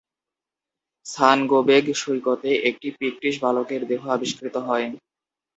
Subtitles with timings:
[1.05, 4.87] সানগোবেগ সৈকতে একটি পিক্টিশ বালকের দেহ আবিষ্কৃত হয়।